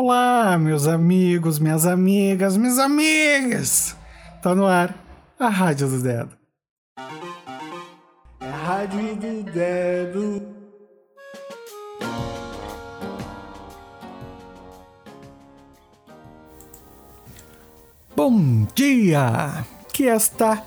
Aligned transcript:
Olá, 0.00 0.56
meus 0.56 0.86
amigos, 0.86 1.58
minhas 1.58 1.84
amigas, 1.84 2.56
minhas 2.56 2.78
amigas! 2.78 3.96
Tá 4.40 4.54
no 4.54 4.64
ar 4.64 4.94
a 5.36 5.48
Rádio 5.48 5.88
do 5.88 6.00
Dedo. 6.00 6.38
É 8.38 8.46
a 8.46 8.56
Rádio 8.56 9.16
do 9.16 9.42
Dedo. 9.50 10.42
Bom 18.14 18.68
dia! 18.76 19.66
Que 19.92 20.06
esta 20.06 20.62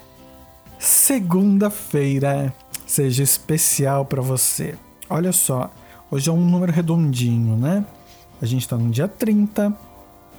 segunda-feira 0.77 2.53
seja 2.85 3.23
especial 3.23 4.03
para 4.03 4.21
você. 4.21 4.77
Olha 5.09 5.31
só, 5.31 5.71
hoje 6.11 6.29
é 6.29 6.33
um 6.33 6.43
número 6.43 6.73
redondinho, 6.73 7.55
né? 7.55 7.85
A 8.41 8.45
gente 8.45 8.63
está 8.63 8.75
no 8.75 8.89
dia 8.89 9.07
30, 9.07 9.71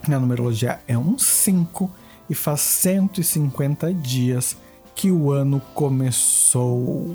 a 0.09 0.19
numerologia 0.19 0.80
é 0.88 0.98
um 0.98 1.16
5 1.16 1.88
e 2.29 2.34
faz 2.34 2.60
150 2.60 3.95
dias 3.95 4.56
que 4.93 5.09
o 5.09 5.30
ano 5.30 5.62
começou. 5.73 7.15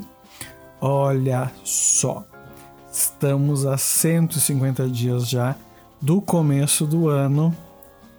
Olha 0.79 1.51
só, 1.65 2.25
estamos 2.89 3.65
a 3.65 3.77
150 3.77 4.87
dias 4.87 5.27
já 5.27 5.57
do 6.01 6.21
começo 6.21 6.87
do 6.87 7.09
ano, 7.09 7.53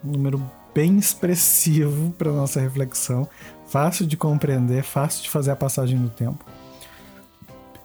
um 0.03 0.11
número 0.11 0.39
bem 0.71 0.97
expressivo 0.99 2.11
para 2.19 2.31
nossa 2.31 2.59
reflexão, 2.59 3.27
fácil 3.65 4.05
de 4.05 4.15
compreender, 4.15 4.83
fácil 4.83 5.23
de 5.23 5.29
fazer 5.31 5.49
a 5.49 5.55
passagem 5.55 5.97
do 5.97 6.09
tempo. 6.09 6.45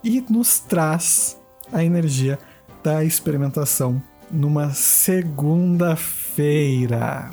E 0.03 0.21
nos 0.29 0.59
traz 0.59 1.41
a 1.73 1.83
energia 1.83 2.39
da 2.83 3.03
experimentação 3.03 4.03
numa 4.35 4.71
segunda-feira. 4.71 7.31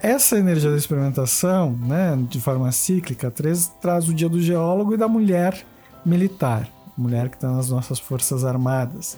Essa 0.00 0.38
energia 0.38 0.70
da 0.70 0.76
experimentação, 0.76 1.72
né, 1.72 2.16
de 2.28 2.40
forma 2.40 2.70
cíclica, 2.72 3.30
traz, 3.30 3.68
traz 3.80 4.08
o 4.08 4.14
dia 4.14 4.28
do 4.28 4.40
geólogo 4.40 4.94
e 4.94 4.96
da 4.96 5.06
mulher 5.06 5.64
militar, 6.04 6.68
mulher 6.96 7.28
que 7.28 7.36
está 7.36 7.52
nas 7.52 7.70
nossas 7.70 8.00
forças 8.00 8.44
armadas. 8.44 9.16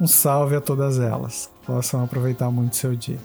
Um 0.00 0.06
salve 0.06 0.56
a 0.56 0.60
todas 0.60 0.98
elas, 0.98 1.50
possam 1.66 2.02
aproveitar 2.02 2.50
muito 2.50 2.76
seu 2.76 2.96
dia. 2.96 3.18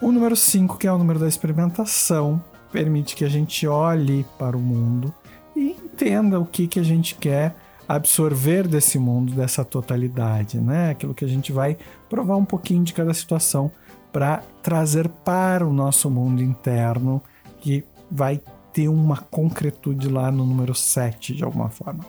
O 0.00 0.12
número 0.12 0.36
5, 0.36 0.78
que 0.78 0.86
é 0.86 0.92
o 0.92 0.98
número 0.98 1.18
da 1.18 1.26
experimentação, 1.26 2.40
permite 2.70 3.16
que 3.16 3.24
a 3.24 3.28
gente 3.28 3.66
olhe 3.66 4.24
para 4.38 4.56
o 4.56 4.60
mundo 4.60 5.12
e 5.56 5.70
entenda 5.70 6.38
o 6.38 6.46
que, 6.46 6.68
que 6.68 6.78
a 6.78 6.84
gente 6.84 7.16
quer 7.16 7.56
absorver 7.88 8.68
desse 8.68 8.98
mundo, 8.98 9.32
dessa 9.32 9.64
totalidade, 9.64 10.60
né? 10.60 10.90
Aquilo 10.90 11.14
que 11.14 11.24
a 11.24 11.28
gente 11.28 11.50
vai 11.50 11.78
provar 12.10 12.36
um 12.36 12.44
pouquinho 12.44 12.84
de 12.84 12.92
cada 12.92 13.14
situação 13.14 13.72
para 14.12 14.42
trazer 14.62 15.08
para 15.08 15.66
o 15.66 15.72
nosso 15.72 16.10
mundo 16.10 16.42
interno, 16.42 17.22
que 17.60 17.82
vai 18.10 18.40
ter 18.74 18.88
uma 18.88 19.16
concretude 19.16 20.08
lá 20.08 20.30
no 20.30 20.44
número 20.44 20.74
7, 20.74 21.34
de 21.34 21.42
alguma 21.42 21.70
forma. 21.70 22.04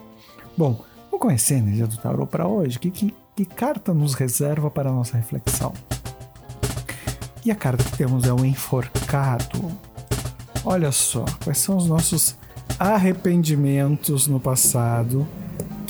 Bom, 0.56 0.84
vamos 1.10 1.20
conhecer 1.20 1.54
a 1.54 1.58
energia 1.58 1.86
do 1.86 1.96
tarot 1.96 2.30
para 2.30 2.46
hoje? 2.46 2.78
Que, 2.78 2.90
que, 2.90 3.14
que 3.34 3.44
carta 3.46 3.94
nos 3.94 4.12
reserva 4.12 4.70
para 4.70 4.90
a 4.90 4.92
nossa 4.92 5.16
reflexão? 5.16 5.72
E 7.42 7.50
a 7.50 7.54
carta 7.54 7.82
que 7.82 7.96
temos 7.96 8.24
é 8.26 8.32
o 8.32 8.44
enforcado. 8.44 9.70
Olha 10.62 10.92
só, 10.92 11.24
quais 11.42 11.56
são 11.56 11.76
os 11.78 11.86
nossos 11.86 12.36
arrependimentos 12.78 14.26
no 14.26 14.38
passado 14.38 15.26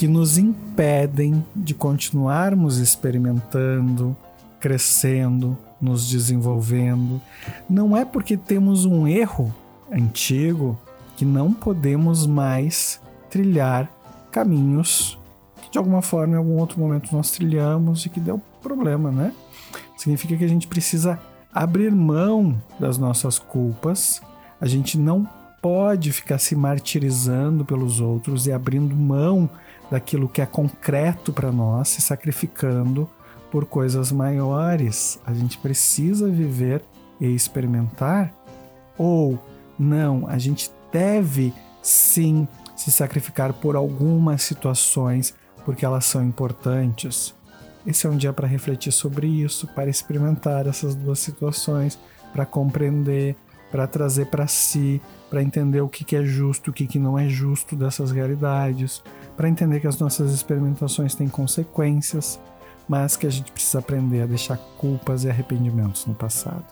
que 0.01 0.09
nos 0.09 0.39
impedem 0.39 1.45
de 1.55 1.75
continuarmos 1.75 2.79
experimentando, 2.79 4.17
crescendo, 4.59 5.59
nos 5.79 6.09
desenvolvendo. 6.09 7.21
Não 7.69 7.95
é 7.95 8.03
porque 8.03 8.35
temos 8.35 8.87
um 8.87 9.07
erro 9.07 9.55
antigo 9.93 10.81
que 11.19 11.27
não 11.27 11.53
podemos 11.53 12.27
mais 12.27 12.99
trilhar 13.29 13.91
caminhos 14.31 15.19
que 15.61 15.71
de 15.71 15.77
alguma 15.77 16.01
forma 16.01 16.33
em 16.33 16.39
algum 16.39 16.57
outro 16.57 16.81
momento 16.81 17.15
nós 17.15 17.31
trilhamos 17.33 18.07
e 18.07 18.09
que 18.09 18.21
deu 18.21 18.41
problema, 18.63 19.11
né? 19.11 19.35
Significa 19.99 20.35
que 20.35 20.45
a 20.45 20.49
gente 20.49 20.67
precisa 20.67 21.21
abrir 21.53 21.93
mão 21.93 22.59
das 22.79 22.97
nossas 22.97 23.39
culpas. 23.39 24.23
A 24.59 24.67
gente 24.67 24.97
não 24.97 25.29
pode 25.61 26.13
ficar 26.13 26.39
se 26.39 26.57
martirizando 26.57 27.65
pelos 27.65 28.01
outros 28.01 28.47
e 28.47 28.53
abrindo 28.53 28.95
mão 28.95 29.49
daquilo 29.91 30.29
que 30.29 30.41
é 30.41 30.47
concreto 30.47 31.33
para 31.33 31.53
nós, 31.53 31.89
se 31.89 32.01
sacrificando 32.01 33.09
por 33.51 33.67
coisas 33.67 34.13
maiores. 34.13 35.21
A 35.27 35.35
gente 35.35 35.59
precisa 35.59 36.29
viver 36.29 36.83
e 37.21 37.27
experimentar? 37.27 38.33
Ou 38.97 39.39
não, 39.79 40.27
a 40.29 40.39
gente 40.39 40.71
deve 40.93 41.53
sim 41.83 42.47
se 42.77 42.91
sacrificar 42.91 43.53
por 43.53 43.77
algumas 43.77 44.43
situações 44.43 45.35
porque 45.65 45.85
elas 45.85 46.05
são 46.05 46.25
importantes. 46.25 47.35
Esse 47.87 48.07
é 48.07 48.11
um 48.11 48.17
dia 48.17 48.33
para 48.33 48.47
refletir 48.47 48.93
sobre 48.93 49.27
isso, 49.27 49.67
para 49.69 49.91
experimentar 49.91 50.67
essas 50.67 50.95
duas 50.95 51.19
situações, 51.19 51.99
para 52.33 52.47
compreender, 52.47 53.37
para 53.71 53.87
trazer 53.87 54.27
para 54.27 54.47
si, 54.47 55.01
para 55.29 55.43
entender 55.43 55.81
o 55.81 55.89
que, 55.89 56.05
que 56.05 56.17
é 56.17 56.25
justo, 56.25 56.71
o 56.71 56.73
que, 56.73 56.87
que 56.87 56.99
não 56.99 57.19
é 57.19 57.29
justo 57.29 57.77
dessas 57.77 58.11
realidades, 58.11 59.03
para 59.37 59.49
entender 59.49 59.81
que 59.81 59.87
as 59.87 59.99
nossas 59.99 60.33
experimentações 60.33 61.15
têm 61.15 61.29
consequências, 61.29 62.41
mas 62.89 63.17
que 63.17 63.27
a 63.27 63.31
gente 63.31 63.53
precisa 63.53 63.79
aprender 63.79 64.23
a 64.23 64.27
deixar 64.27 64.57
culpas 64.77 65.25
e 65.25 65.31
arrependimentos 65.31 66.07
no 66.07 66.15
passado. 66.15 66.65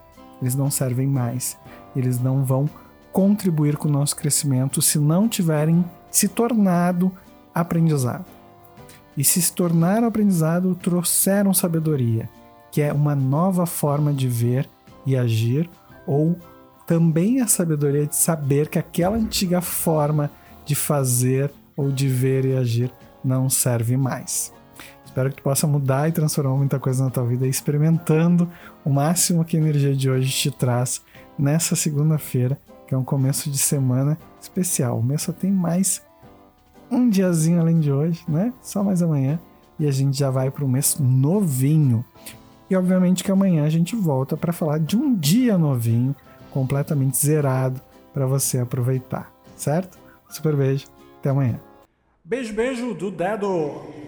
Eles 0.42 0.54
não 0.54 0.70
servem 0.70 1.06
mais, 1.06 1.56
eles 1.94 2.20
não 2.20 2.44
vão 2.44 2.68
contribuir 3.12 3.76
com 3.76 3.88
o 3.88 3.92
nosso 3.92 4.16
crescimento 4.16 4.82
se 4.82 4.98
não 4.98 5.28
tiverem 5.28 5.84
se 6.10 6.28
tornado 6.28 7.12
aprendizado. 7.54 8.24
E 9.16 9.24
se 9.24 9.42
se 9.42 9.52
tornaram 9.52 10.06
aprendizado, 10.06 10.74
trouxeram 10.76 11.52
sabedoria, 11.52 12.28
que 12.70 12.80
é 12.80 12.92
uma 12.92 13.16
nova 13.16 13.66
forma 13.66 14.12
de 14.12 14.28
ver 14.28 14.68
e 15.04 15.16
agir, 15.16 15.68
ou 16.06 16.36
também 16.88 17.42
a 17.42 17.46
sabedoria 17.46 18.06
de 18.06 18.16
saber 18.16 18.70
que 18.70 18.78
aquela 18.78 19.14
antiga 19.14 19.60
forma 19.60 20.30
de 20.64 20.74
fazer 20.74 21.52
ou 21.76 21.92
de 21.92 22.08
ver 22.08 22.46
e 22.46 22.56
agir 22.56 22.90
não 23.22 23.50
serve 23.50 23.94
mais. 23.94 24.50
Espero 25.04 25.28
que 25.28 25.36
tu 25.36 25.42
possa 25.42 25.66
mudar 25.66 26.08
e 26.08 26.12
transformar 26.12 26.56
muita 26.56 26.78
coisa 26.78 27.04
na 27.04 27.10
tua 27.10 27.26
vida 27.26 27.46
experimentando 27.46 28.48
o 28.86 28.88
máximo 28.88 29.44
que 29.44 29.58
a 29.58 29.60
energia 29.60 29.94
de 29.94 30.08
hoje 30.08 30.30
te 30.30 30.50
traz 30.50 31.02
nessa 31.38 31.76
segunda-feira, 31.76 32.58
que 32.86 32.94
é 32.94 32.98
um 32.98 33.04
começo 33.04 33.50
de 33.50 33.58
semana 33.58 34.16
especial. 34.40 34.98
O 34.98 35.02
mês 35.02 35.20
só 35.20 35.32
tem 35.32 35.52
mais 35.52 36.00
um 36.90 37.10
diazinho 37.10 37.60
além 37.60 37.80
de 37.80 37.92
hoje, 37.92 38.24
né? 38.26 38.50
Só 38.62 38.82
mais 38.82 39.02
amanhã 39.02 39.38
e 39.78 39.86
a 39.86 39.90
gente 39.90 40.18
já 40.18 40.30
vai 40.30 40.50
para 40.50 40.64
o 40.64 40.68
mês 40.68 40.96
novinho. 40.98 42.02
E 42.70 42.74
obviamente 42.74 43.22
que 43.22 43.30
amanhã 43.30 43.64
a 43.64 43.70
gente 43.70 43.94
volta 43.94 44.38
para 44.38 44.54
falar 44.54 44.78
de 44.78 44.96
um 44.96 45.14
dia 45.14 45.58
novinho, 45.58 46.16
completamente 46.50 47.16
zerado 47.16 47.80
para 48.12 48.26
você 48.26 48.58
aproveitar, 48.58 49.32
certo? 49.56 49.98
Super 50.28 50.56
beijo, 50.56 50.86
até 51.18 51.30
amanhã. 51.30 51.60
Beijo, 52.24 52.52
beijo 52.52 52.94
do 52.94 53.10
dedo! 53.10 54.07